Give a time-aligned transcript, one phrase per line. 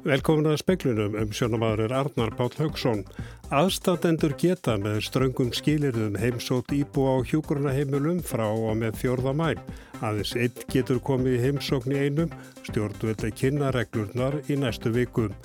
[0.00, 3.02] Velkomin að speklunum um sjónamaður Arnar Páll Haugsson.
[3.52, 9.60] Aðstandendur geta með ströngum skilirðum heimsótt íbúa á hjúkurnaheimilum frá og með fjórða mæl.
[10.00, 12.32] Aðeins einn getur komið í heimsókn í einum,
[12.70, 15.36] stjórnvöldi kynnareglurnar í næstu vikum.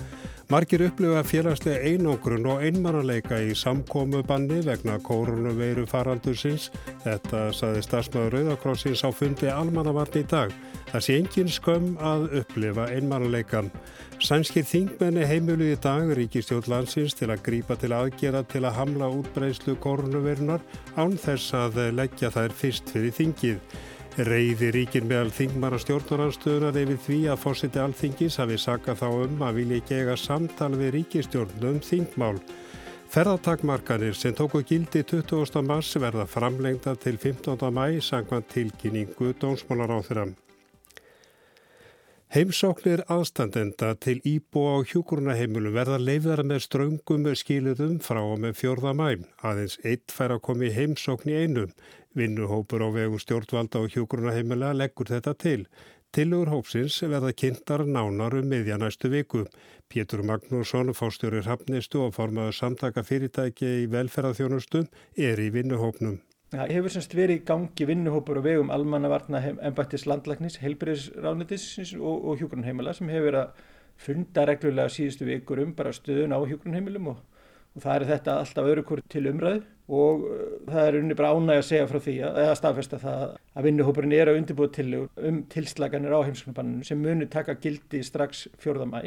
[0.46, 6.68] Margir upplifa félagslega einogrun og einmannaleika í samkómu banni vegna koronaveiru faraldursins.
[7.02, 10.54] Þetta saði stafsmaður Rauðakrossins á fundi almannavarn í dag.
[10.92, 13.72] Það sé engin skömm að upplifa einmannleikan.
[14.22, 19.10] Sænskir þingmenni heimilu í dag ríkistjóð landsins til að grípa til aðgera til að hamla
[19.18, 20.62] útbreyslu koronaveirunar
[20.94, 23.58] án þess að leggja þær fyrst fyrir þingið.
[24.16, 29.58] Reyði ríkin meðal þingmara stjórnaranstöðunar yfir því að fórsiti alþingis hafi sakað þá um að
[29.58, 32.38] vilja eiga samtal við ríkistjórnum þingmál.
[33.12, 35.60] Ferðartakmarkanir sem tóku gildi 20.
[35.68, 37.60] mars verða framlengda til 15.
[37.68, 40.26] mæ sangvað tilkynningu dónsmálar á þeirra.
[42.32, 48.96] Heimsóknir aðstandenda til íbúa á hjúkurnaheimilum verða leifðara með ströngum skiluðum frá og með fjórða
[48.96, 49.28] mæm.
[49.44, 51.76] Aðeins eitt fær að komi heimsókn í einum.
[52.16, 55.66] Vinnuhópur á vegum stjórnvalda og hjúgrunaheimila leggur þetta til.
[56.16, 59.42] Tilugur hópsins verða kynntar nánar um miðja næstu viku.
[59.92, 64.88] Pétur Magnússon, fórstjórir Hafnistu og formaður samtaka fyrirtæki í velferðarþjónustum
[65.28, 66.18] er í vinnuhópnum.
[66.56, 72.40] Það hefur semst verið í gangi vinnuhópur á vegum almannavarna ennbættis landlæknis, heilbyrðisráðnitis og, og
[72.40, 73.64] hjúgrunheimila sem hefur verið að
[74.00, 77.24] funda reglulega síðustu vikur um bara stöðun á hjúgrunheimilum og
[77.76, 81.32] og það er þetta alltaf öru hvort til umræðu og uh, það er unni bara
[81.36, 84.88] ánæg að segja frá því að, eða staðfesta það að vinnuhópurinn er að undirbúa til
[84.98, 89.02] um tilslaganir á heimsklubanninu sem muni taka gildi strax fjórðamæ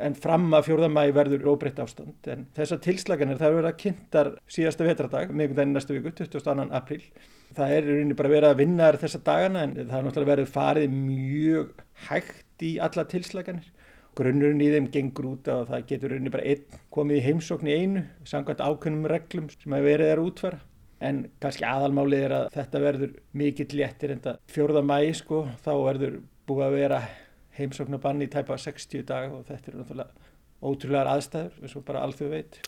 [0.00, 2.14] en fram að fjórðamæ verður óbreytt ástand.
[2.30, 6.68] En þessar tilslaganir það verður að kynntar síðasta vetradag meðgundaginn næstu viku, 22.
[6.78, 7.02] apríl.
[7.56, 10.94] Það er unni bara verið að vinna þessar dagana en það er náttúrulega verið farið
[10.94, 13.66] mjög hægt í alla tilslaganir
[14.18, 17.76] grunnurinn í þeim gengur út að það getur rauninni bara einn komið í heimsókn í
[17.78, 20.60] einu samkvæmt ákveðnum reglum sem að verið er að útfæra
[21.10, 25.72] en kannski aðalmálið er að þetta verður mikill léttir en það fjórða mæ sko þá
[25.86, 27.00] verður búið að vera
[27.56, 30.28] heimsóknabann í tæpa 60 dag og þetta er náttúrulega
[30.60, 32.60] ótrúlegar aðstæður eins og bara alþjóð veit.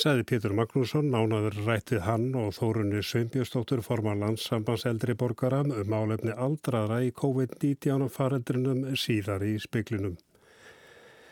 [0.00, 6.32] Saði Pétur Magnússon, nánaður rættið hann og Þórunni Sveinbjörnstóttur forman landssambans eldri borgaram um álefni
[6.32, 10.14] aldraðra í COVID-19 farendrinum síðar í speklinum.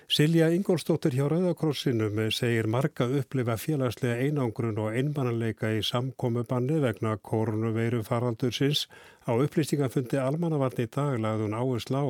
[0.09, 7.11] Silja Ingólstóttir hjá Rauðakrossinum segir marga upplifa félagslega einangrun og einmannleika í samkomu banni vegna
[7.21, 8.87] korunuveiru faraldursins.
[9.29, 12.05] Á upplýstingafundi almannavarni í dag lagðun áherslu á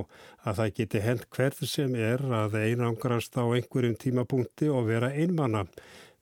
[0.46, 5.64] að það geti hent hverð sem er að einangrast á einhverjum tímapunkti og vera einmanna.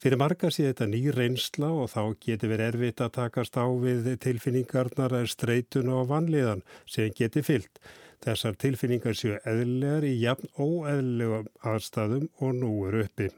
[0.00, 4.14] Fyrir marga sé þetta ný reynsla og þá geti verið erfitt að takast á við
[4.24, 7.84] tilfinningarnar streitun og vanliðan sem geti fyllt.
[8.24, 13.28] Þessar tilfinningar séu eðlilegar í jafn óeðlilegum aðstæðum og nú eru uppi.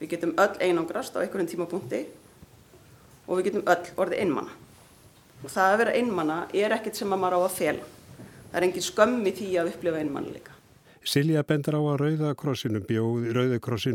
[0.00, 2.00] Við getum öll einangrast á einhverjum tímapunkti
[3.26, 4.56] og við getum öll orðið einmanna.
[5.40, 7.90] Og það að vera einmanna er ekkert sem að maður á að fela.
[8.50, 10.59] Það er engin skömmi því að upplifa einmannileika.
[11.00, 13.30] Silja bendur á að Rauðakrossin bjóð,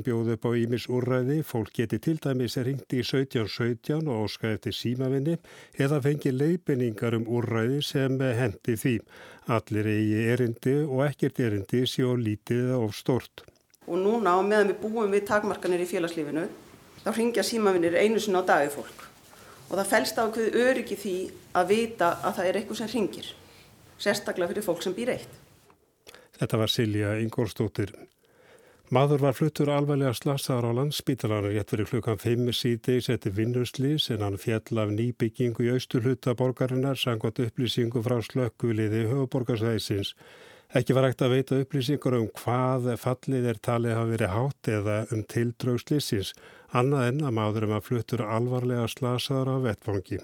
[0.01, 4.73] bjóð upp á Ímis úrræði, fólk geti til dæmis ringt í 1717 og óska eftir
[4.73, 5.35] símavinni
[5.77, 8.95] eða fengi leifinningar um úrræði sem hendi því.
[9.53, 13.45] Allir eigi erindi og ekkert erindi séu lítið of stort.
[13.85, 16.49] Og núna meðan við búum við takmarkanir í félagslífinu,
[17.05, 19.09] þá ringja símavinnir einu sinna á dagi fólk.
[19.69, 21.17] Og það fælst á hverju öryggi því
[21.53, 23.33] að vita að það er eitthvað sem ringir,
[24.01, 25.44] sérstaklega fyrir fólk sem býr eitt.
[26.35, 27.93] Þetta var Silja Ingórstóttir.
[28.93, 34.21] Maður var fluttur alveglega slasaðar á landsbítalara rétt fyrir klukkan 5 síðdeis eftir vinnuslis en
[34.21, 40.13] hann fjall af nýbyggingu í austurhutta borgarinnar sangvat upplýsingu frá slökkuliði höfuborgarsæðisins.
[40.75, 45.01] Ekki var ekkert að veita upplýsingur um hvað fallið er talið hafi verið hátt eða
[45.15, 46.35] um tildraugslisins,
[46.69, 50.21] annað en að maður um að fluttur alvarlega slasaðar á vettfangi.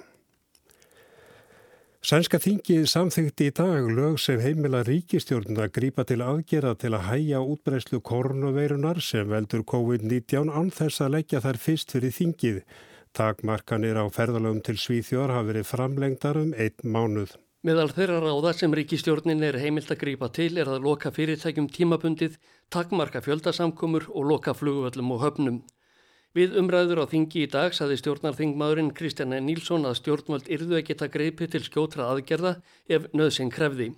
[2.01, 7.03] Sænska þingið samþykti í dag lög sem heimila ríkistjórnum að grípa til aðgera til að
[7.11, 12.57] hæja útbreyslu koronaveirunar sem veldur COVID-19 án þess að leggja þær fyrst fyrir þingið.
[13.13, 17.35] Takmarkanir á ferðalögum til Svíþjór hafi verið framlengdar um einn mánuð.
[17.61, 22.41] Meðal þeirra ráða sem ríkistjórnin er heimilt að grípa til er að loka fyrirtækjum tímabundið,
[22.73, 25.61] takmarka fjöldasamkomur og loka flugvöllum og höfnum.
[26.31, 31.09] Við umræður á þingi í dag saði stjórnarþingmaðurinn Kristjana Nílsson að stjórnvöld yrðu að geta
[31.11, 32.53] greipi til skjótra aðgerða
[32.87, 33.89] ef nöðsinn krefði.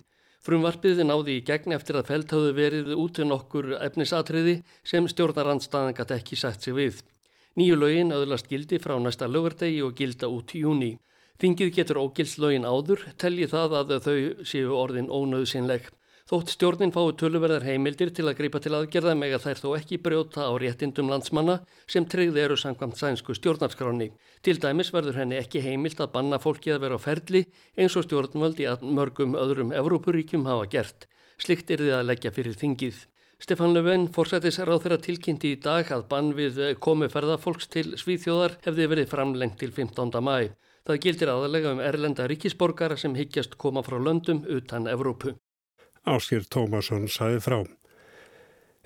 [0.42, 5.94] Frumvarpiði náði í gegn eftir að felt hafðu verið út en okkur efnisatriði sem stjórnarandstaðan
[5.94, 6.98] gæti ekki sætt sig við.
[7.54, 10.92] Nýju lögin öðlast gildi frá næsta lögardegi og gilda út í júni.
[11.38, 15.86] Þingið getur ógilslögin áður, telji það að þau séu orðin ónöðsynleg.
[16.24, 19.98] Þótt stjórnin fái töluverðar heimildir til að greipa til aðgerða með að þær þó ekki
[20.06, 24.06] brjóta á réttindum landsmanna sem tryggði eru sangvamt sænsku stjórnarskráni.
[24.40, 27.44] Til dæmis verður henni ekki heimilt að banna fólki að vera á ferli
[27.76, 31.06] eins og stjórnvöld í mörgum öðrum Evrópuríkjum hafa gert.
[31.36, 33.04] Slikt er þið að leggja fyrir þingið.
[33.44, 38.62] Stefan Löfven fórsættis ráð þeirra tilkynnti í dag að bann við komi ferðafólks til Svíþjóðar
[38.64, 40.08] hefði verið framlengt til 15.
[40.24, 40.54] mæ.
[40.88, 45.36] Það gildir aðalega um erlenda ríkisborgara sem higgjast koma frá löndum utan Evrópu.
[46.04, 47.62] Áskir Tómasson saði frá.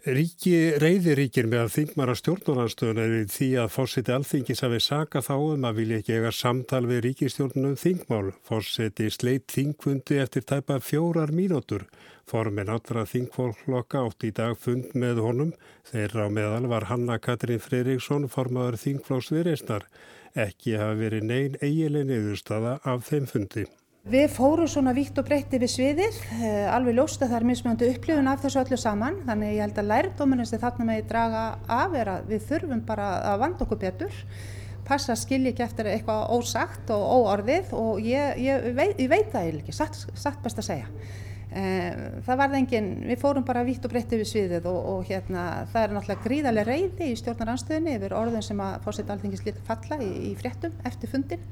[0.06, 5.65] Ríki reyðiríkir með að þingmara stjórnarnarstöðun er því að fórseti alþingis hafi saka þá um
[5.67, 8.31] að vilja ekki eiga samtal við ríkistjórnunum þingmál.
[8.47, 11.88] Fórseti sleitt þingfundi eftir tæpa fjórar mínútur.
[12.31, 15.50] Formin allra þingfólklokka átt í dag fund með honum.
[15.91, 19.88] Þeirra á meðal var Hanna Katrín Freiriksson, formadur þingflós viðreisnar.
[20.38, 23.67] Ekki hafi verið neyn eiginlega niðurstaða af þeim fundi.
[24.09, 27.89] Við fórum svona vítt og breytti við sviðið, eh, alveg ljóst að það er mismöndu
[27.93, 31.43] upplifun af þessu öllu saman, þannig ég held að lærdóminum sem þarna með ég draga
[31.69, 34.15] af er að við þurfum bara að vanda okkur betur,
[34.89, 38.65] passa að skilja ekki eftir eitthvað ósagt og óorðið og ég, ég,
[38.97, 40.89] ég veit það ekki, satt, satt best að segja.
[41.49, 41.95] Eh,
[42.27, 45.85] það varði engin, við fórum bara vitt og breytti við sviðið og, og hérna það
[45.87, 50.09] er náttúrulega gríðarlega reyði í stjórnaranstöðinni yfir orðun sem að fórsett alþingis lítið falla í,
[50.29, 51.47] í fréttum eftir fundin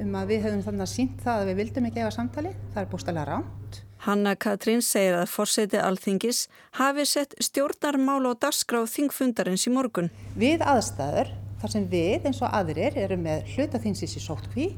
[0.00, 2.80] um að við hefum þannig að sínt það að við vildum ekki efa samtali, það
[2.80, 3.80] er bústalega ránt.
[4.06, 6.46] Hanna Katrín segir að fórseti alþingis
[6.80, 10.08] hafi sett stjórnarmál og dasgráð þingfundarins í morgun.
[10.32, 14.70] Við aðstæður þar sem við eins og aðrir erum með hlutaþingsins í sótkví,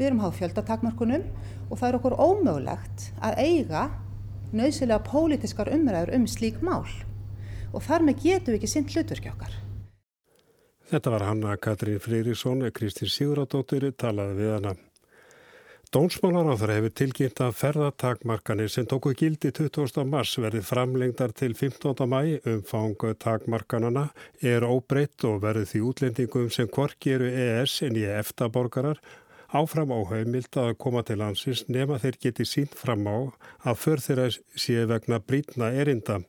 [0.00, 1.28] við erum háð fjöldatakmarkunum
[1.68, 3.84] og það er okkur ómögulegt að eiga
[4.56, 6.86] nöðsilega pólitiskar umræður um slík mál
[7.72, 9.58] og þar með getum við ekki sinn hlutverki okkar.
[10.92, 14.74] Þetta var Hanna Katrín Freyríksson, Kristýr Sigurðardóttir talaði við hana.
[15.92, 20.06] Dónsmálaráþur hefur tilkynnt að ferðatakmarkanir sem tóku gildi 20.
[20.08, 22.06] mars verið framlengdar til 15.
[22.08, 24.06] mæ umfangu takmarkanana
[24.40, 29.02] er óbreytt og verið því útlendingum sem hvorki eru ES en í eftaborgarar
[29.52, 33.18] áfram áhaugmild að koma til landsins nema þeir geti sínt fram á
[33.68, 36.22] að för þeirra sé vegna brítna erinda.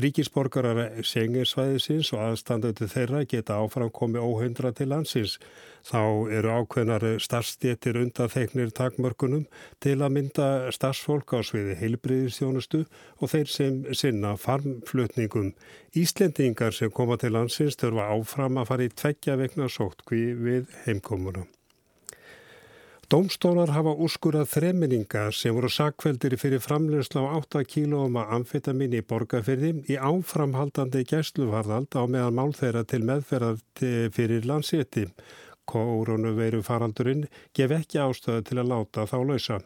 [0.00, 5.36] Ríkisborgarar senginsvæðisins og aðstandötu þeirra geta áfram komið óhundra til landsins.
[5.84, 6.00] Þá
[6.38, 9.44] eru ákveðnar starfstjetir undan þeiknir takmörkunum
[9.82, 12.84] til að mynda starfsfólk á sviði heilbriðistjónustu
[13.18, 15.52] og þeir sem sinna farmflutningum.
[15.92, 21.48] Íslendingar sem koma til landsins þurfa áfram að fara í tveggja vegna sóttkví við heimkomuna.
[23.10, 29.00] Dómstólar hafa úrskurað þreminninga sem voru sakveldir fyrir framlegsla á 8 kílóum að amfetamin í
[29.02, 33.58] borgarferði í áframhaldandi gæsluvarðald á meðan mál þeirra til meðferðar
[34.14, 35.08] fyrir landsétti.
[35.66, 39.58] Kórunu faraldurinn gef ekki ástöðu til að láta þá lausa.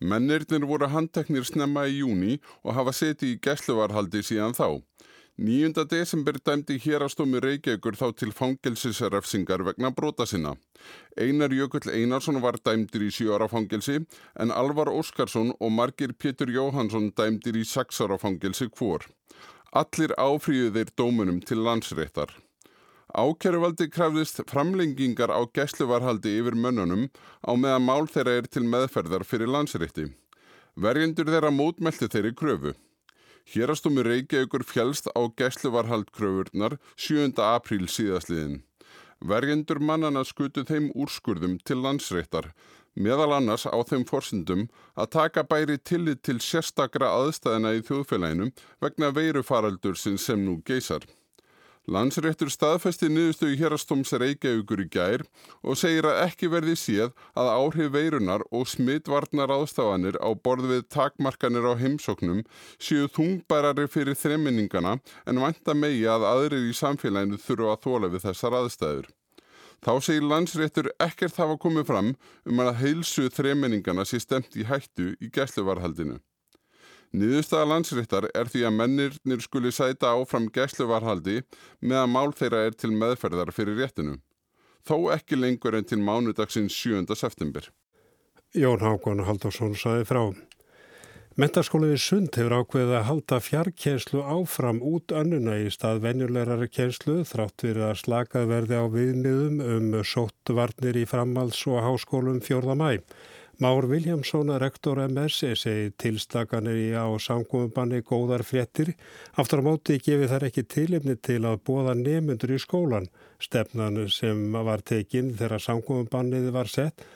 [0.00, 4.80] Mennirnir voru handteknir snemma í júni og hafa setið í gæsluvarhaldi síðan þá.
[5.38, 5.84] 9.
[5.84, 10.54] desember dæmdi hérastómi Reykjavíkur þá til fangelsisrefsingar vegna brota sinna.
[11.20, 13.98] Einar Jökull Einarsson var dæmdir í 7 ára fangelsi
[14.40, 19.04] en Alvar Óskarsson og Margir Pétur Jóhansson dæmdir í 6 ára fangelsi hvor.
[19.76, 22.32] Allir áfríðir dómunum til landsréttar.
[23.12, 27.10] Ákjæruvaldi krafðist framlengingar á gæsluvarhaldi yfir mönnunum
[27.44, 30.08] á meðan mál þeirra er til meðferðar fyrir landsrétti.
[30.80, 32.72] Verjendur þeirra mótmelti þeirri kröfu.
[33.46, 37.38] Hérastómi Reykjavíkur fjálst á gæsluvarhaldkröfurnar 7.
[37.38, 38.64] apríl síðastliðin.
[39.22, 42.48] Verjendur mannana skutu þeim úrskurðum til landsreittar,
[42.98, 44.66] meðal annars á þeim forsendum
[44.98, 48.50] að taka bæri tillit til sérstakra aðstæðina í þjóðfélaginu
[48.82, 51.06] vegna veirufaraldur sem nú geysar.
[51.86, 55.22] Landsréttur staðfesti niðurstögu hérastóms Reykjavíkur í gær
[55.62, 60.82] og segir að ekki verði séð að áhrif veirunar og smittvarnar ástafanir á borð við
[60.90, 62.42] takmarkanir á heimsóknum
[62.82, 64.96] séu þungbærari fyrir þreminningana
[65.30, 69.08] en vanta megi að aðrir í samfélaginu þurfa að þóla við þessar aðstæður.
[69.86, 72.14] Þá segir landsréttur ekkert hafa komið fram
[72.50, 76.18] um að heilsu þreminningana sé stemt í hættu í gæsluvarhaldinu.
[77.14, 81.42] Niðurstaða landsréttar er því að mennirnir skuli sæta áfram gæsluvarhaldi
[81.80, 84.18] meðan mál þeirra er til meðferðar fyrir réttinu.
[84.86, 87.06] Þó ekki lengur en til mánudagsins 7.
[87.14, 87.70] september.
[88.54, 90.22] Jón Hákon Haldarsson saði frá.
[91.36, 97.60] Mentaskóliði Sund hefur ákveðið að halda fjarkjenslu áfram út önnuna í stað venjulegrar kjenslu þrátt
[97.60, 102.78] fyrir að slakað verði á viðmiðum um sóttvarnir í framhalds og háskólum 4.
[102.80, 103.02] mæ.
[103.58, 108.90] Már Viljámsson, rektor MS, segi tilstakanir í á samkóðumbanni góðar fréttir.
[109.32, 113.08] Aftur á móti gefið þær ekki tilifni til að bóða nefnundur í skólan.
[113.40, 117.06] Stefnan sem var tekinn þegar samkóðumbannið var sett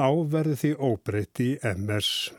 [0.00, 2.30] Áverði því óbreytt í MS.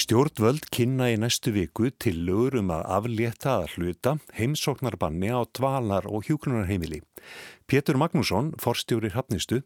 [0.00, 6.06] Stjórnvöld kynna í næstu viku til lögur um að aflétta að hluta heimsóknarbanni á dvalar
[6.08, 7.02] og hjúklunarheimili.
[7.68, 9.58] Pétur Magnússon, forstjóri hafnistu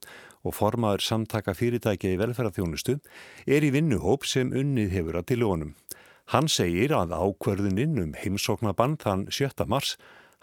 [0.42, 2.96] og formaður samtaka fyrirtækja í velferðarþjónustu,
[3.46, 5.72] er í vinnuhóp sem unnið hefur að tilónum.
[6.34, 9.68] Hann segir að ákverðuninn um heimsóknarbann þann 7.
[9.70, 9.94] mars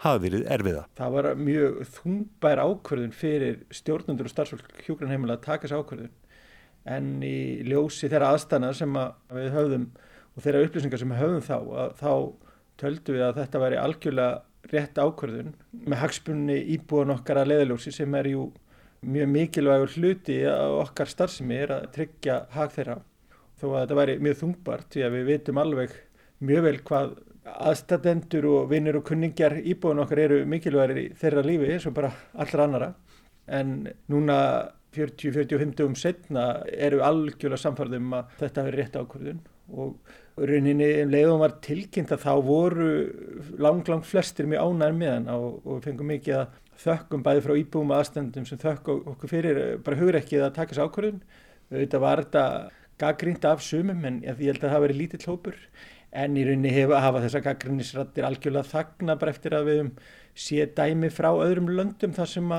[0.06, 0.86] hafi verið erfiða.
[0.96, 6.12] Það var mjög þungbær ákverðun fyrir stjórnundur og starfsfólk hjúklunarheimila að taka þessu ákverðun
[6.88, 9.84] en í ljósi þeirra aðstana sem að við höfðum
[10.32, 12.12] og þeirra upplýsingar sem við höfðum þá að þá
[12.82, 18.14] töldu við að þetta væri algjörlega rétt ákvörðun með hagspunni íbúan okkar að leiðaljósi sem
[18.18, 18.46] er jú
[19.02, 23.00] mjög mikilvægur hluti að okkar starfsemi er að tryggja hag þeirra.
[23.58, 25.96] Þó að þetta væri mjög þungbart því að við vitum alveg
[26.42, 31.72] mjög vel hvað aðstatendur og vinnir og kunningjar íbúan okkar eru mikilvægir í þeirra lífi
[31.74, 32.92] eins og bara allra annara
[33.50, 33.74] en
[34.10, 34.38] núna
[34.92, 39.40] 40-45 um setna eru algjörlega samfarðum að þetta er rétt ákvörðun
[39.72, 42.90] og rauninni um leiðum var tilkynnt að þá voru
[43.60, 47.54] lang, lang flestir mjög ánæður með hann og, og fengum mikið að þökkum bæði frá
[47.60, 51.20] íbúum aðstendum sem þökk okkur fyrir bara hugur ekki að taka þessu ákvörðun.
[51.72, 52.44] Þetta var þetta
[53.02, 55.60] gaggrínt af sumum en ég held að það veri lítill hópur
[56.12, 59.80] en í rauninni hefa hafa þessa gaggrínisrættir algjörlega þagna bara eftir að við
[60.36, 62.52] sé dæmi frá öðrum löndum þar sem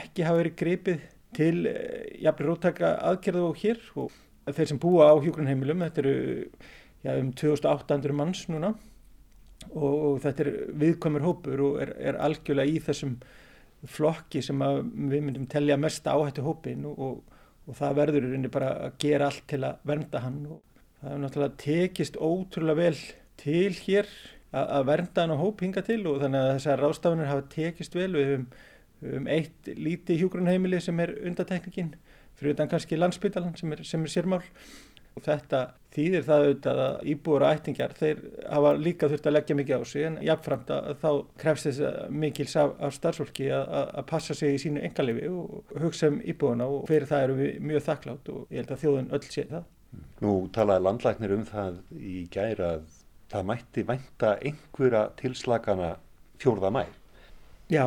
[0.00, 1.06] ekki hafa verið gripið
[1.36, 4.14] til eh, jafnir róttaka aðgerðu og hér og
[4.50, 6.14] þeir sem búa á hjógrunheimilum, þetta eru
[7.04, 8.72] já, um 2800 manns núna
[9.70, 13.18] og, og þetta er viðkomur hópur og er, er algjörlega í þessum
[13.88, 18.74] flokki sem við myndum telja mest áhættu hópin og, og, og það verður í bara
[18.88, 20.60] að gera allt til að vernda hann og
[21.00, 23.00] það er náttúrulega tekist ótrúlega vel
[23.40, 24.10] til hér
[24.52, 28.10] að, vernda hann á hóp hinga til og þannig að þessar rástafunir hafa tekist vel.
[28.16, 28.46] Við hefum
[29.02, 31.94] um eitt líti hjúgrunheimili sem er undatekningin
[32.38, 34.42] fyrir utan kannski landsbytalan sem er, sem er sérmál
[35.16, 39.56] og þetta þýðir það auðvitað að íbúur og ættingjar þeir hafa líka þurft að leggja
[39.58, 41.10] mikið á sig en jáfnframt að þá
[41.42, 46.12] krefst þess mikils af, af starfsfólki að, að passa sig í sínu engalifi og hugsa
[46.12, 49.22] um íbúuna og fyrir það eru við mjög þakklátt og ég held að þjóðun öll
[49.26, 49.68] sé það.
[50.22, 52.96] Nú talaði landlæknir um það í gæra að
[53.30, 55.92] það mætti vænta einhverja tilslagana
[56.40, 56.84] fjórða mæ.
[57.70, 57.86] Já,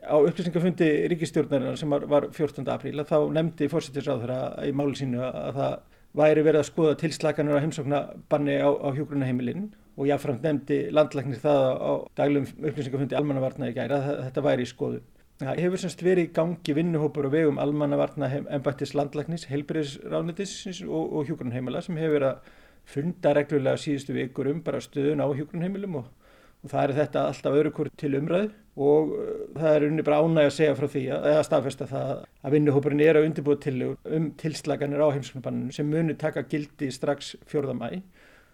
[0.00, 2.64] á upplýsingafundi ríkistjórnarinnar sem var, var 14.
[2.72, 4.34] apríl þá nefndi fórsettisráður
[4.66, 5.74] í máli sínu að það
[6.22, 11.64] væri verið að skoða tilslaganur á heimsóknabanni á, á hjógrunaheimilinn og jáfnframt nefndi landlæknir það
[11.76, 15.02] á daglum upplýsingafundi almannavarna í gæra að þetta væri í skoðu.
[15.42, 21.30] Það hefur semst verið í gangi vinnuhópur og vegum almannavarna ennbættis landlæknis, heilbriðisráðnitis og, og
[21.30, 22.52] hjógrunheimila sem hefur verið að
[22.92, 26.21] funda reglulega síðustu vikur um bara stöðun á hjógrunheimilum og, og
[26.70, 28.50] það er þetta alltaf öðru hvort til umræðu
[28.82, 32.12] og uh, það er unni bara ánæg að segja frá því að, eða staðfesta það
[32.22, 37.34] að vinnuhópurinn er að undirbúa tillegur um tilslaganir á heimskunarbanninu sem muni taka gildi strax
[37.52, 37.74] 4.
[37.76, 37.88] mæ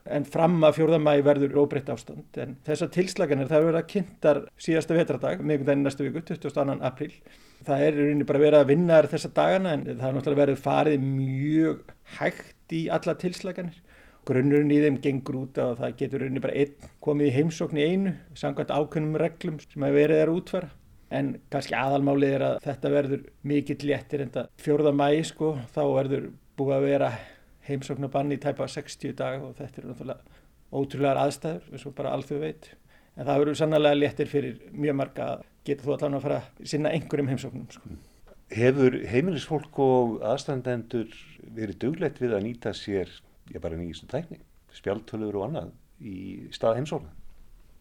[0.08, 1.00] en fram að 4.
[1.04, 6.08] mæ verður óbreytt ástand en þessar tilslaganir það verður að kynntar síðasta vetradag meðgundaginn næstu
[6.08, 6.78] viku, 22.
[6.88, 7.12] apríl
[7.66, 11.04] það er unni bara verið að vinna þessar dagana en það er náttúrulega verið farið
[11.04, 13.82] mjög hægt í alla tilslaganir
[14.28, 17.86] grunnurinn í þeim gengur út að það getur rauninni bara einn komið í heimsókn í
[17.88, 20.70] einu samkvæmt ákveðnum reglum sem að verið er að útfæra.
[21.08, 25.80] En kannski aðalmálið er að þetta verður mikill léttir en það fjórða mæ sko þá
[25.94, 26.26] verður
[26.58, 27.12] búið að vera
[27.68, 32.44] heimsóknabann í tæpa 60 dag og þetta er náttúrulega ótrúlegar aðstæður eins og bara alþjóð
[32.44, 32.68] veit.
[33.16, 36.68] En það verður sannlega léttir fyrir mjög marga að geta þú allan að fara að
[36.72, 37.96] sinna einhverjum heimsóknum sko.
[38.52, 41.08] Hefur heimilisfólk og aðstandendur
[41.56, 43.10] verið duglegt við að nýta sér
[43.54, 44.40] ég bara nýjistu tækni,
[44.76, 45.72] spjaltölur og annað
[46.04, 46.18] í
[46.54, 47.10] stað heimsóna.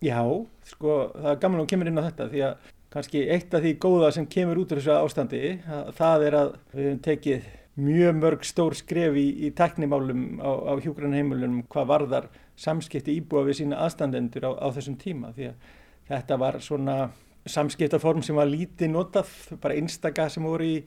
[0.03, 0.21] Já,
[0.69, 3.71] sko, það er gaman að kemur inn á þetta því að kannski eitt af því
[3.81, 7.47] góða sem kemur út úr þessu ástandi, að, það er að við hefum tekið
[7.77, 13.59] mjög mörg stór skref í, í tæknimálum á, á hjúgrannheimilunum hvað varðar samskipti íbúa við
[13.62, 15.67] sína aðstandendur á, á þessum tíma því að
[16.07, 16.97] þetta var svona
[17.47, 19.29] samskiptaform sem var lítið notað,
[19.62, 20.79] bara einstaka sem voru í,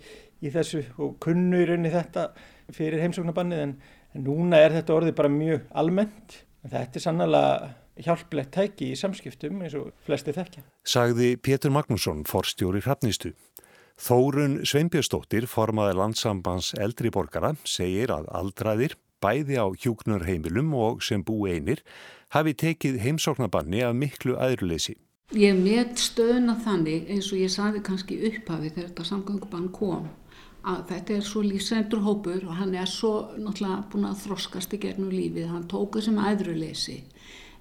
[0.42, 2.30] í þessu og kunnu í rauninni þetta
[2.74, 3.76] fyrir heimsóknarbannið en
[4.14, 6.40] En núna er þetta orðið bara mjög almennt.
[6.66, 7.44] Þetta er sannlega
[8.00, 10.64] hjálplegt tæki í samskiptum eins og flesti þekkja.
[10.86, 13.34] Sagði Pétur Magnússon, forstjóri hrappnistu.
[14.00, 21.42] Þórun Sveinbjörnsdóttir, formaði landsambands eldri borgara, segir að aldraðir, bæði á hjúknurheimilum og sem bú
[21.44, 21.82] einir,
[22.32, 24.96] hafi tekið heimsóknabanni af miklu aðruleysi.
[25.36, 30.08] Ég met stöðuna þannig eins og ég saði kannski upphafi þegar þetta samgöngubann kom
[30.66, 34.80] að þetta er svo lífsendur hópur og hann er svo náttúrulega búin að þroskast í
[34.82, 37.00] gegnum lífið, hann tók þessum aðruleysi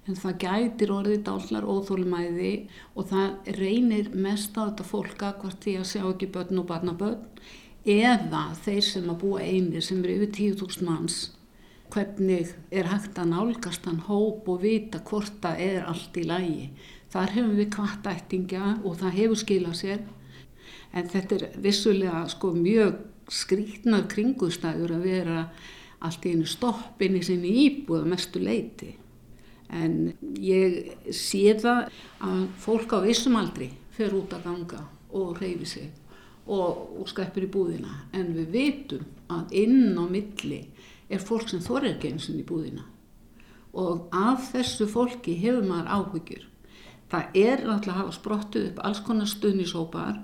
[0.09, 2.53] en það gætir orðið dállar óþólumæði
[2.97, 7.43] og það reynir mest á þetta fólka hvort því að sjá ekki börn og barnabörn
[7.89, 11.19] eða þeir sem að búa einir sem eru yfir 10.000 manns.
[11.89, 16.67] Hvernig er hægt að nálgast hann hóp og vita hvort það er allt í lægi.
[17.09, 20.03] Þar hefum við kvartættinga og það hefur skilað sér
[20.93, 25.43] en þetta er vissulega sko mjög skrítnar kringustæður að vera
[25.99, 28.95] allt í einu stoppin í sinni íbúða mestu leiti
[29.69, 31.89] en ég sé það
[32.25, 35.89] að fólk á vissum aldri fer út að ganga og reyfi sig
[36.49, 38.05] og, og skreppir í búðina.
[38.13, 40.61] En við veitum að inn á milli
[41.09, 42.85] er fólk sem þorri ekki eins og í búðina.
[43.77, 46.47] Og af þessu fólki hefur maður áhyggjur.
[47.09, 50.17] Það er alltaf að hafa sprottuð upp alls konar stuðnisópar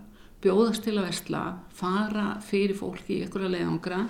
[0.44, 1.42] bjóðast til að vestla,
[1.74, 4.02] fara fyrir fólki í einhverja leiðangra.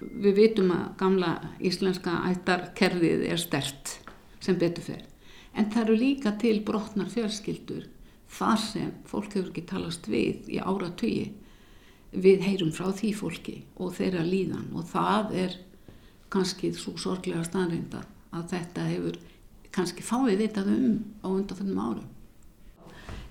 [0.00, 1.32] Við vitum að gamla
[1.64, 3.98] íslenska ættarkerfið er stert
[4.44, 5.08] sem betur fyrir.
[5.54, 7.86] En það eru líka til brotnar fjölskyldur
[8.34, 11.28] þar sem fólk hefur ekki talast við í ára tugi.
[12.14, 15.56] Við heyrum frá því fólki og þeirra líðan og það er
[16.34, 18.02] kannski svo sorglega staðreinda
[18.34, 19.22] að þetta hefur
[19.74, 20.90] kannski fáið vitað um
[21.22, 22.13] á undanfennum árum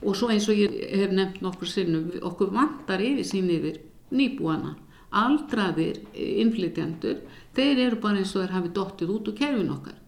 [0.03, 3.81] og svo eins og ég hef nefnt nokkur sinnum okkur vantar yfir sín yfir
[4.13, 4.75] nýbúana
[5.13, 7.21] aldraðir innflytjandur
[7.55, 9.99] þeir eru bara eins og þeir hafi dóttið út úr kerfin okkar.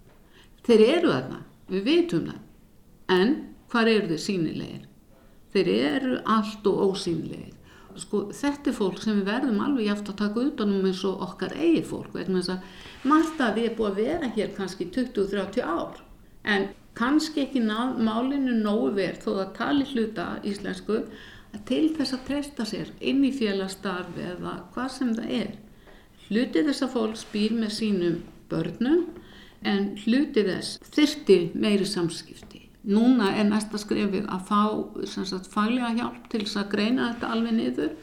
[0.66, 2.42] Þeir eru þarna, við veitum það.
[3.14, 3.36] En
[3.70, 4.86] hvað eru þeir sínilegir
[5.56, 7.54] þeir eru allt og ósýnilegir.
[7.96, 11.54] Sko, þetta er fólk sem við verðum alveg jáft að taka utanum eins og okkar
[11.56, 12.18] eigi fólk.
[13.08, 16.02] Margt að við erum búið að vera hér kannski 20-30 ár.
[16.44, 21.02] En kannski ekki ná, málinu nógu verð þó að tali hluta íslensku
[21.68, 25.54] til þess að treysta sér inn í félagsstarfi eða hvað sem það er.
[26.26, 28.18] Hluti þess að fólk spýr með sínum
[28.50, 29.06] börnum
[29.66, 32.62] en hluti þess þyrti meiri samskipti.
[32.86, 34.62] Núna er næsta skrefið að fá
[35.10, 37.96] sagt, faglega hjálp til þess að greina þetta alveg niður.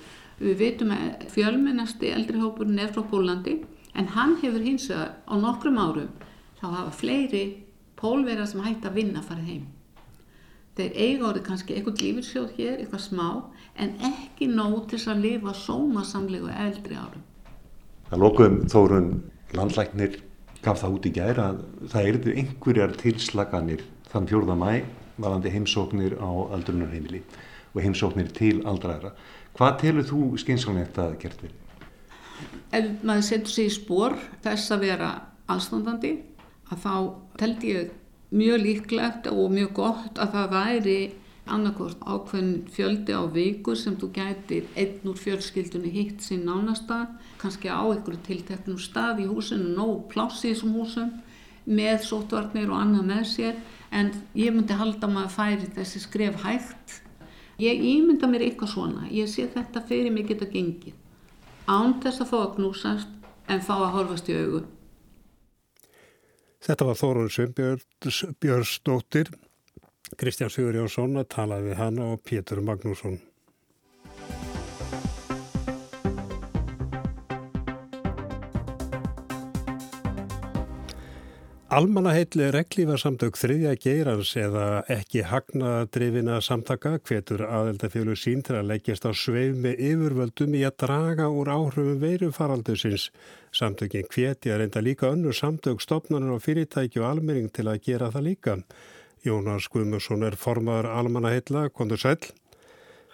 [0.43, 3.61] Við veitum að fjölmennasti eldrihópurinn er frá Pólandi
[3.95, 6.09] en hann hefur hins vegar á nokkrum árum
[6.59, 7.45] þá hafa fleiri
[8.03, 9.65] pólverðar sem hægt að vinna farið heim.
[10.77, 13.27] Þeir eiga orðið kannski eitthvað lífilsjóð hér, eitthvað smá,
[13.77, 17.25] en ekki nóg til að lifa sómasamlegu eldri árum.
[18.09, 19.11] Það lokuðum þórun
[19.57, 20.19] landlæknir
[20.65, 21.63] gaf það út í gæra að
[21.93, 24.71] það erðu einhverjar tilslaganir þann fjórða mæ
[25.21, 27.23] varandi heimsóknir á aldrunarheimili
[27.73, 29.13] og heimsóknir til aldraðara.
[29.57, 31.59] Hvað telur þú skynsalnegt að gert verið?
[32.73, 35.11] Ef maður setur sig í spór þess að vera
[35.53, 36.13] aðstandandi
[36.73, 36.95] að þá
[37.41, 37.91] teld ég
[38.33, 41.01] mjög líklegt og mjög gott að það væri
[41.53, 47.09] annarkort ákveðin fjöldi á vikur sem þú gætir einn úr fjölskyldunni hitt sín nánasta,
[47.43, 51.11] kannski á einhverju tilteknum stað í húsinu, nóg pláss í þessum húsum
[51.67, 56.43] með sótvarnir og annað með sér en ég myndi halda maður að færi þessi skref
[56.47, 56.99] hægt.
[57.61, 60.97] Ég ímynda mér eitthvað svona, ég sé þetta fyrir mig geta gengið
[61.71, 63.11] án þess að fá að knúsast
[63.51, 64.63] en fá að horfast í augu.
[66.63, 69.33] Þetta var Þórun Sveinbjörnsdóttir,
[70.15, 73.19] Kristján Sigur Jónsson að talaði við hana og Pétur Magnússon.
[81.73, 89.17] Almanaheittli reglífarsamtök þriðja geirans eða ekki hagnaðadrifina samtaka hvetur aðeldafjölu sín til að leggjast á
[89.17, 93.09] sveif með yfirvöldum í að draga úr áhrifum veirufaraldusins.
[93.57, 98.13] Samtökin hveti að reynda líka önnu samtök stopnarnar og fyrirtæki og almenning til að gera
[98.13, 98.61] það líka.
[99.25, 102.19] Jónas Guðmursson er formadur almanaheitla, kontur sæl.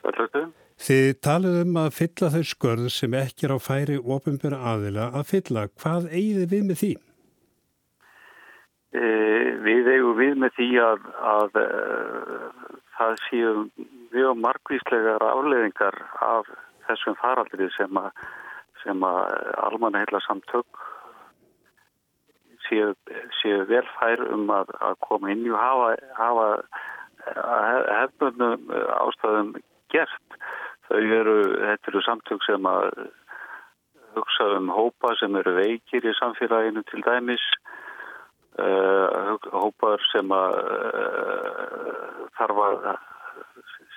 [0.02, 0.48] Sælhættu.
[0.82, 5.30] Þið talið um að fylla þau skörð sem ekki er á færi ofinbjörn aðila að
[5.30, 5.70] fylla.
[5.78, 6.96] Hvað eigið við með því?
[8.88, 9.00] E,
[9.60, 11.64] við eigum við með því að, að e,
[12.96, 13.50] það séu
[14.14, 16.48] mjög margvíslegar afleðingar af
[16.86, 18.08] þessum faraldrið sem að,
[18.88, 19.18] að
[19.66, 20.80] almanna heila samtök
[22.64, 22.94] séu,
[23.42, 26.48] séu velfær um að, að koma inn og hafa, hafa
[27.92, 29.52] hefnum ástæðum
[29.92, 30.40] gert.
[30.88, 32.88] Þau eru, þetta eru samtök sem að
[34.16, 37.87] hugsa um hópa sem eru veikir í samfélaginu til dæmis Uh,
[38.58, 42.88] hópar sem að uh, þarf að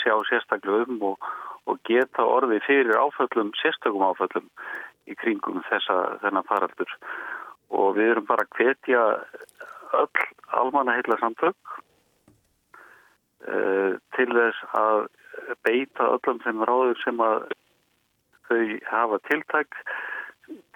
[0.01, 1.29] sjá sérstaklega um og,
[1.69, 4.49] og geta orði fyrir áföllum, sérstakum áföllum
[5.09, 6.91] í kringum þessa þennan faraldur.
[7.71, 9.01] Og við erum bara að hvetja
[10.01, 10.25] öll
[10.59, 11.75] almanna heila samtök
[13.47, 15.07] uh, til þess að
[15.65, 17.51] beita öllum þeim ráður sem að
[18.49, 19.77] þau hafa tiltak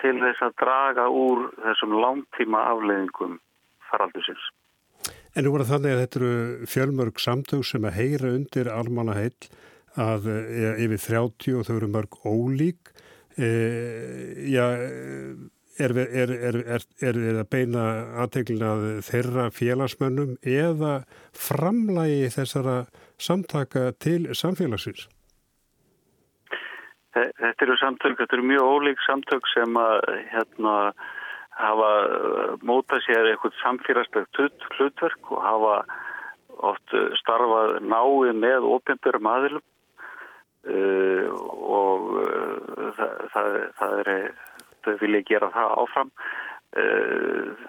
[0.01, 3.39] til þess að draga úr þessum langtíma afleðingum
[3.91, 4.51] faraldusins.
[5.35, 9.17] En nú var það þannig að þetta eru fjölmörg samtök sem að heyra undir almanna
[9.17, 9.49] heill
[9.99, 12.93] að e, yfir 30 og þau eru mörg ólík.
[13.35, 13.49] E,
[14.47, 14.65] já,
[15.83, 17.83] er, er, er, er það beina
[18.23, 18.71] aðteglina
[19.03, 20.93] þeirra félagsmönnum eða
[21.35, 22.77] framlægi þessara
[23.19, 25.09] samtaka til samfélagsins?
[27.15, 30.73] Þetta eru samtök, þetta eru mjög ólík samtök sem að hérna
[31.59, 34.41] hafa uh, mótað sér eitthvað samfélagslegt
[34.77, 35.77] hlutverk og hafa
[36.71, 39.65] oft uh, starfað nái með ópenbjörnum aðilum.
[40.65, 44.13] Uh, og uh, það, það, það er,
[44.85, 46.13] þau vilja gera það áfram.
[46.75, 47.67] Uh,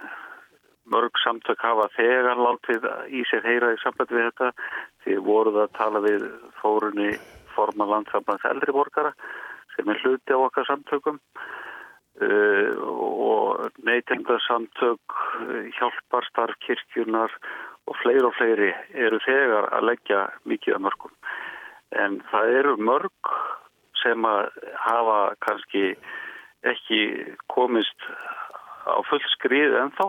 [0.90, 4.52] mörg samtök hafa þegar látið í sér heyra í samband við þetta.
[5.04, 6.28] Því voruð að tala við
[6.60, 7.12] fórunni
[7.56, 9.12] forman landsambands eldri borgara
[9.74, 11.20] sem er hluti á okkar samtökum
[12.22, 15.16] og neytendarsamtök,
[15.76, 17.32] hjálparstarf, kirkjunar
[17.86, 21.14] og fleiri og fleiri eru þegar að leggja mikið að mörgum.
[21.92, 23.32] En það eru mörg
[24.02, 24.48] sem að
[24.86, 25.84] hafa kannski
[26.66, 27.00] ekki
[27.52, 28.08] komist
[28.86, 30.08] á fullskrið ennþá,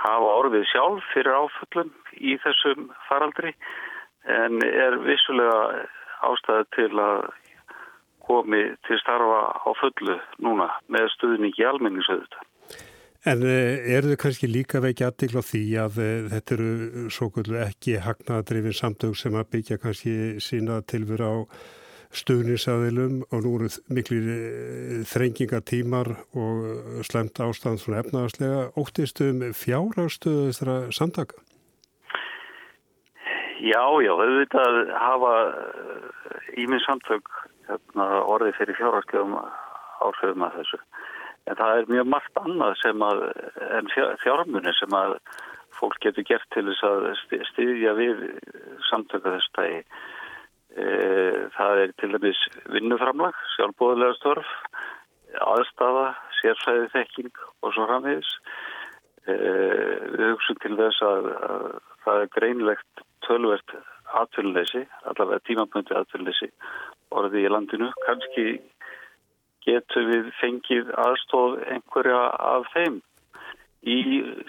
[0.00, 3.54] hafa orðið sjálf fyrir áfullum í þessum faraldri
[4.28, 5.86] en er vissulega
[6.26, 7.28] ástæði til að
[8.26, 12.46] komi til starfa á fullu núna með stuðningi almenningsauðvitað.
[13.28, 17.58] En eh, eru þau kannski líka vekja aðdegla því að eh, þetta eru svo kvöldu
[17.60, 21.34] ekki hagnaðadrifin samtök sem að byggja kannski sína tilfur á
[22.16, 30.48] stuðnisaðilum og nú eru miklu eh, þrengingatímar og slemt ástand svona efnaðarslega óttist um fjárhagstöðu
[30.48, 31.44] þessara samtaka?
[33.60, 35.32] Já, já, auðvitað hafa
[36.56, 37.26] íminn samtök
[37.68, 39.34] hérna, orði fyrir fjárhagslegum
[40.00, 40.78] áhrifum að þessu.
[41.50, 43.20] En það er mjög margt annað sem að,
[43.76, 43.90] en
[44.22, 45.18] fjármunni sem að
[45.76, 47.10] fólk getur gert til þess að
[47.50, 48.24] styðja við
[48.88, 49.82] samtöku þess tægi.
[50.70, 50.88] E,
[51.56, 52.40] það er til dæmis
[52.72, 54.56] vinnuframlag, sjálfbóðulega störf,
[55.50, 56.08] aðstafa,
[56.40, 58.32] sérfæði þekking og svo framvegis.
[59.28, 59.36] E,
[60.16, 61.70] við hugsun til þess að, að
[62.06, 63.74] það er greinlegt tölvert
[64.20, 66.50] atvinnleysi, allavega tímapunkti atvinnleysi
[67.14, 67.90] orði í landinu.
[68.06, 68.60] Kanski
[69.66, 72.20] getur við fengið aðstóð einhverja
[72.52, 73.00] af þeim
[73.86, 73.98] í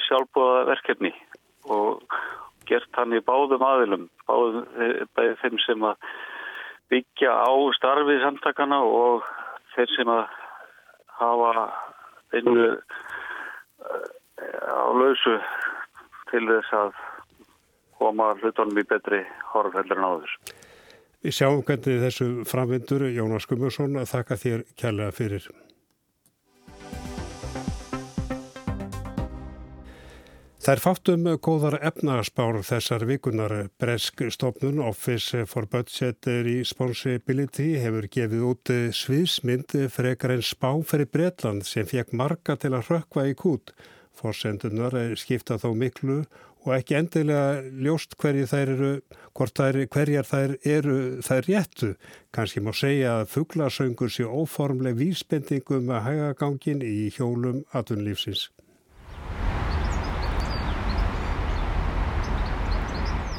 [0.07, 1.11] sjálfbúða verkefni
[1.71, 2.03] og
[2.67, 4.67] gert hann í báðum aðilum, báðum
[5.41, 6.11] þeim sem að
[6.91, 9.27] byggja á starfið samtakana og
[9.75, 10.23] þeir sem að
[11.21, 11.67] hafa
[12.33, 14.09] vinnu eh,
[14.67, 15.37] á lausu
[16.31, 16.99] til þess að
[18.01, 19.21] koma hlutunum í betri
[19.53, 20.37] horfheldur en áður.
[21.21, 25.51] Við sjáum hvernig þessu framvindur Jónas Gummarsson að þakka þér kærlega fyrir.
[30.61, 33.53] Það er fátum góðar efnaspár þessar vikunar.
[33.81, 41.65] Bresk stofnun Office for Budget Responsibility hefur gefið út sviðsmynd frekar en spá fyrir Breitland
[41.65, 43.73] sem fekk marga til að rökva í kút.
[44.13, 48.91] Forsendunar skipta þó miklu og ekki endilega ljóst þær eru,
[49.33, 51.89] þær, hverjar þær eru þær réttu.
[52.31, 58.51] Kanski má segja að fugglasöngur sé óformleg vísbendingum að hægagangin í hjólum atvinnlífsins.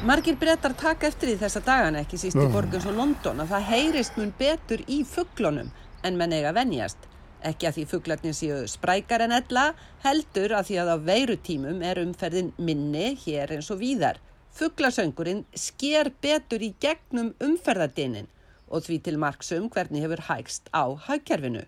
[0.03, 3.69] Margir brettar taka eftir því þessa dagana ekki síst í borgum svo London að það
[3.69, 5.71] heyrist mun betur í fugglunum
[6.03, 7.12] en menn eiga venjast.
[7.43, 9.63] Ekki að því fugglarnir séu sprækar en ella,
[10.05, 14.21] heldur að því að á veirutímum er umferðin minni hér eins og víðar.
[14.53, 18.29] Fugglasöngurinn sker betur í gegnum umferðardinin
[18.73, 21.65] og því til marksum hvernig hefur hægst á hagkerfinu.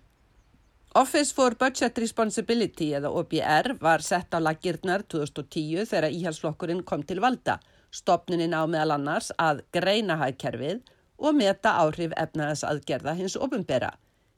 [0.96, 7.20] Office for Budget Responsibility eða OBR var sett á lagirnar 2010 þegar íhalsflokkurinn kom til
[7.20, 7.58] valda.
[7.92, 10.80] Stopnininn á meðal annars að greina hagkerfið
[11.20, 13.92] og meta áhrif efnaðas aðgerða hins ofinbera.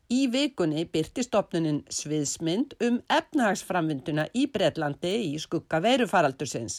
[0.09, 6.79] Í vikunni byrti stopnunin sviðsmynd um efnahagsframvinduna í Breitlandi í skugga veirufaraldursins.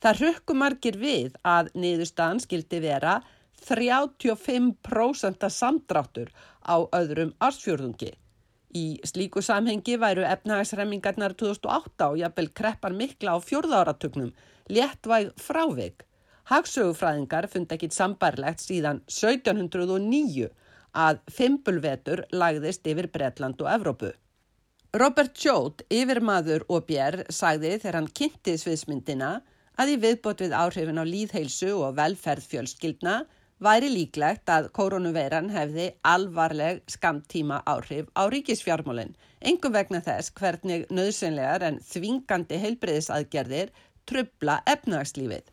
[0.00, 3.18] Það rökkumarkir við að niðurstaðan skildi vera
[3.66, 6.32] 35% samdráttur
[6.64, 8.14] á öðrum ársfjörðungi.
[8.72, 14.32] Í slíku samhengi væru efnahagsremmingarnar 2008 og jafnvel kreppar mikla á fjörðáratugnum,
[14.72, 16.06] léttvæg frávik.
[16.48, 20.48] Hagsögufræðingar fundi ekkit sambarlegt síðan 1709
[20.92, 24.12] að fimpulvetur lagðist yfir Bretland og Evrópu.
[24.92, 29.30] Robert Joad, yfirmaður og bér, sagði þegar hann kynnti sviðsmyndina
[29.80, 33.22] að í viðbót við áhrifin á líðheilsu og velferð fjölskyldna
[33.62, 41.64] væri líklegt að koronaveiran hefði alvarleg skamtíma áhrif á ríkisfjármólinn, engum vegna þess hvernig nöðsynlegar
[41.68, 43.72] en þvingandi heilbreyðisaðgerðir
[44.04, 45.46] trubla efnagslífið.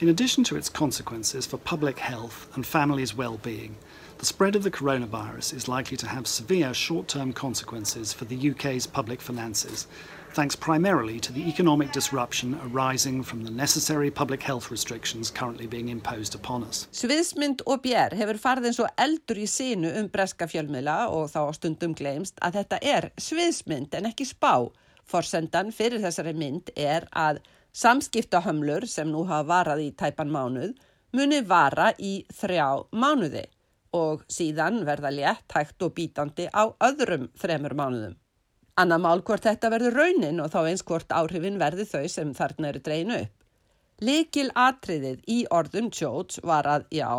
[0.00, 3.76] In addition to its consequences for public health and families' well-being,
[4.18, 8.86] the spread of the coronavirus is likely to have severe short-term consequences for the UK's
[8.86, 9.86] public finances
[10.34, 15.90] thanks primarily to the economic disruption arising from the necessary public health restrictions currently being
[15.90, 16.88] imposed upon us.
[16.90, 21.94] Sviðsmynd OBR hefur farið eins og eldur í sínu um breska fjölmiðla og þá stundum
[21.94, 24.66] gleimst að þetta er sviðsmynd en ekki spá.
[25.06, 27.38] Forsendan fyrir þessari mynd er að
[27.74, 30.74] samskiptahömlur sem nú hafa varað í tæpan mánuð
[31.14, 33.46] muni vara í þrjá mánuði
[33.94, 38.18] og síðan verða létt, hægt og bítandi á öðrum þremur mánuðum.
[38.74, 42.72] Anna mál hvort þetta verður raunin og þá eins hvort áhrifin verði þau sem þarna
[42.72, 43.34] eru dreinu upp.
[44.02, 47.10] Likil atriðið í orðum Jones var að já,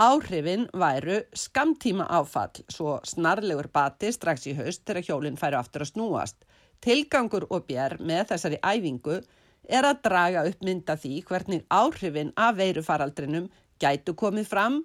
[0.00, 5.92] áhrifin væru skamtíma áfall svo snarlegur bati strax í haust þegar hjólinn færi aftur að
[5.92, 6.40] snúast.
[6.80, 9.20] Tilgangur og bér með þessari æfingu
[9.68, 14.80] er að draga upp mynda því hvernig áhrifin af veirufaraldrinum gætu komið fram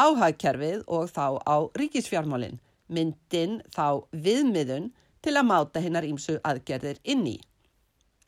[0.00, 2.60] á hagkerfið og þá á ríkisfjármálinn.
[2.88, 4.90] Myndin þá viðmiðun
[5.22, 7.36] til að máta hinnar ímsu aðgerðir inn í.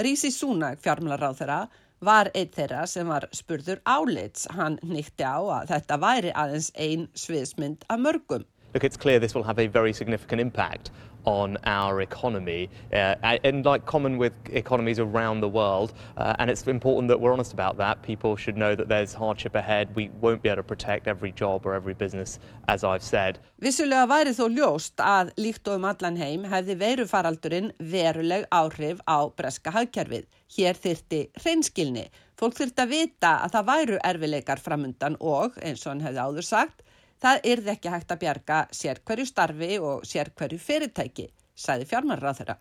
[0.02, 1.60] Rísi Súnak fjármálaráð þeirra
[2.02, 4.46] var eitt þeirra sem var spurður álits.
[4.50, 8.44] Hann nýtti á að þetta væri aðeins ein sviðsmynd af mörgum.
[8.74, 10.90] Look, it's clear this will have a very significant impact
[11.24, 15.94] on our economy, uh, and like common with economies around the world.
[16.16, 18.02] Uh, and it's important that we're honest about that.
[18.02, 19.94] People should know that there's hardship ahead.
[19.94, 23.38] We won't be able to protect every job or every business, as I've said.
[23.62, 29.30] Vissulega væri þó ljóst að líkt og um allan heim hefði veirufaraldurinn veruleg áhrif á
[29.30, 30.26] breska hagkerfið.
[30.56, 32.08] Hér þyrti hreinskilni.
[32.38, 36.48] Fólk þyrti að vita að það væru erfileikar framundan og, eins og hann hefði áður
[36.48, 36.82] sagt,
[37.22, 42.40] Það yrði ekki hægt að bjarga sér hverju starfi og sér hverju fyrirtæki, sæði fjármarrað
[42.40, 42.56] þeirra.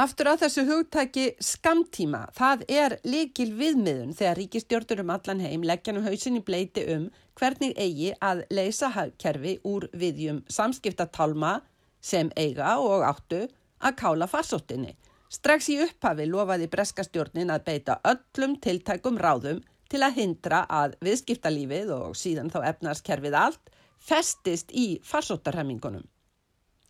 [0.00, 6.06] Aftur á þessu hugtæki skamtíma, það er likil viðmiðun þegar ríkistjórnur um allan heim leggjanum
[6.08, 11.58] hausin í bleiti um hvernig eigi að leysa hagkerfi úr viðjum samskiptatálma
[12.00, 13.44] sem eiga og áttu
[13.78, 14.96] að kála farsóttinni.
[15.30, 21.92] Strax í upphafi lofaði breskastjórnin að beita öllum tiltækum ráðum til að hindra að viðskiptalífið
[21.96, 26.06] og síðan þá efnarskerfið allt festist í farsóttarhemingunum.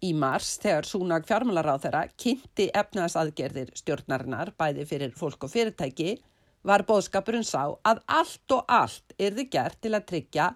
[0.00, 6.14] Í mars, þegar Súnag fjármálaráð þeirra kynnti efnarsaðgerðir stjórnarinnar bæði fyrir fólk og fyrirtæki,
[6.64, 10.46] var bóðskapurinn sá að allt og allt yrði gert til að tryggja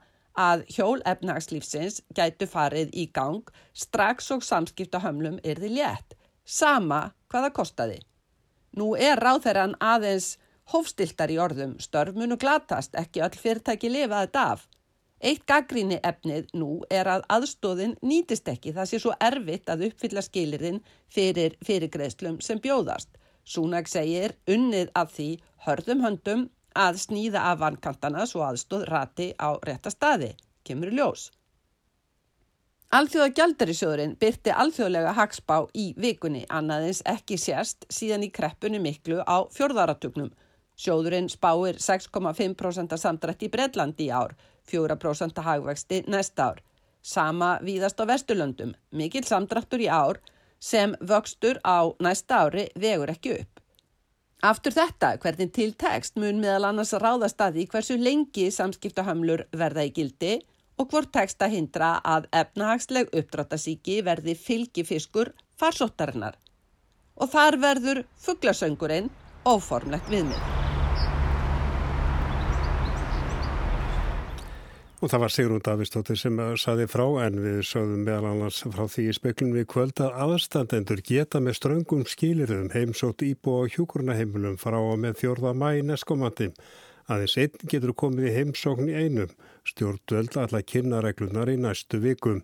[0.40, 8.00] að hjól efnagslífsins gætu farið í gang strax og samskiptahömlum yrði létt, sama hvaða kostaði.
[8.74, 10.34] Nú er ráð þeirran aðeins
[10.72, 14.64] Hófstiltar í orðum, störfmunu glatast, ekki öll fyrirtæki lifa þetta af.
[15.24, 20.24] Eitt gaggríni efnið nú er að aðstóðin nýtist ekki það sé svo erfitt að uppfylla
[20.24, 20.80] skilirinn
[21.12, 23.08] fyrir fyrirgreðslum sem bjóðast.
[23.44, 25.28] Súnag segir unnið af því
[25.66, 31.30] hörðum höndum að sníða af vankantana svo aðstóð rati á rétta staði, kemur ljós.
[32.94, 39.48] Alþjóða gjaldarisjóðurinn byrti alþjóðlega hagspá í vikunni annaðins ekki sérst síðan í kreppunni miklu á
[39.56, 40.30] fjörðaratugnum
[40.74, 44.34] Sjóðurinn spáir 6,5% samdrætt í Breitlandi í ár,
[44.70, 46.62] 4% hagvexti næsta ár.
[47.02, 50.18] Sama víðast á Vesturlöndum, mikil samdrættur í ár
[50.58, 53.60] sem vöxtur á næsta ári vegur ekki upp.
[54.44, 59.86] Aftur þetta, hvernig til tekst mun meðal annars ráðast að því hversu lengi samskiptahamlur verða
[59.86, 60.34] í gildi
[60.76, 66.34] og hvort tekst að hindra að efnahagsleg uppdráttasíki verði fylgifiskur farsóttarinnar.
[67.14, 69.12] Og þar verður fugglasöngurinn
[69.48, 70.64] óformlegt viðmið.
[75.04, 79.02] Og það var Sigrún Davistóttir sem saði frá en við sögðum meðal annars frá því
[79.10, 84.78] í speklunum við kvöld að aðstandendur geta með ströngum skilirðum heimsótt íbú á hjúkurnaheimilum frá
[84.78, 86.48] og með fjórða mæ neskomandi.
[87.04, 89.34] Aðeins einn getur komið í heimsókn í einum,
[89.68, 92.40] stjórnvöld alla kynnareglunar í næstu vikum.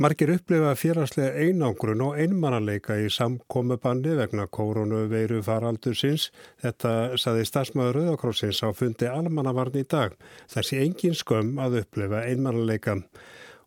[0.00, 6.30] Margir upplefa félagslega einangrun og einmannaleika í samkomiðbandi vegna koronaveiru faraldur sinns.
[6.64, 10.16] Þetta saði stafsmaður Rauðakrósins á fundi almannavarn í dag.
[10.48, 12.96] Þessi engin skömm að upplefa einmannaleika.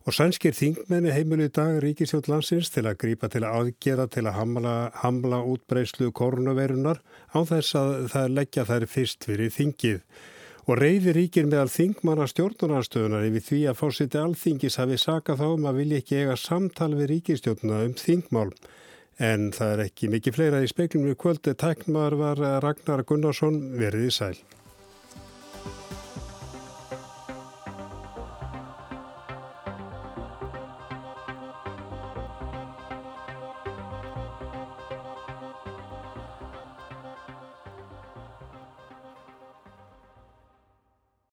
[0.06, 4.26] Og sænskir þingmenni heimil í dag Ríkisjótt landsins til að grípa til að aðgera til
[4.26, 10.02] að hamla, hamla útbreyslu koronaveirunar á þess að það leggja þær fyrst fyrir þingið
[10.66, 15.68] og reyði ríkir meðal þingmanna stjórnarnarstöðunar yfir því að fórsiti alþingis hafi sakað þá um
[15.70, 18.50] að vilja ekki eiga samtal við ríkistjórnuna um þingmál.
[19.22, 21.54] En það er ekki mikið fleira í speiklum við kvöldi.
[21.56, 24.34] Tæknmar var Ragnar Gunnarsson verið í sæl.